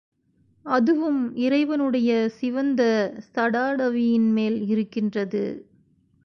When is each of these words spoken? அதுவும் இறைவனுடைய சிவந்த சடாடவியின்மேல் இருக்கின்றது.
அதுவும் 0.65 1.35
இறைவனுடைய 1.35 2.29
சிவந்த 2.29 2.81
சடாடவியின்மேல் 3.35 4.61
இருக்கின்றது. 4.67 5.43